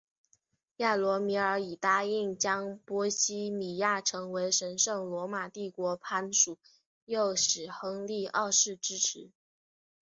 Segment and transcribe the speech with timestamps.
[0.77, 6.57] 亚罗米尔以答应将波希米亚成为神圣罗马帝国藩属
[7.05, 9.29] 诱使亨利二世支持。